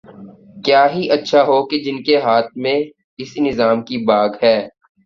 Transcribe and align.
کیا 0.65 0.83
ہی 0.93 1.03
اچھا 1.09 1.41
ہو 1.43 1.57
کہ 1.65 1.77
جن 1.83 2.01
کے 2.03 2.17
ہاتھ 2.21 2.57
میں 2.57 2.77
اس 3.19 3.37
نظام 3.39 3.81
کی 3.81 3.97
باگ 4.05 4.29
ہے۔ 4.43 4.57